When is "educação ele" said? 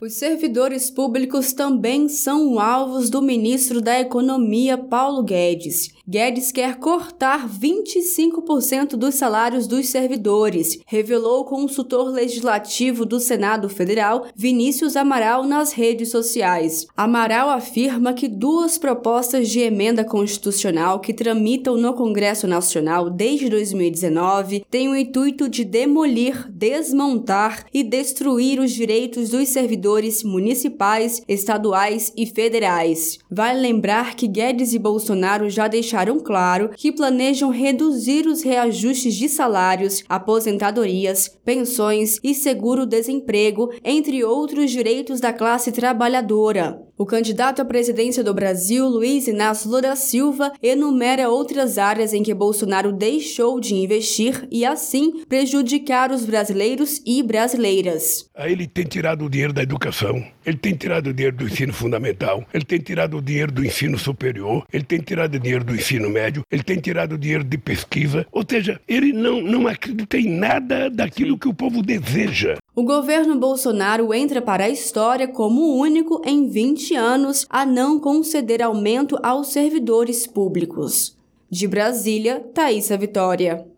59.62-60.56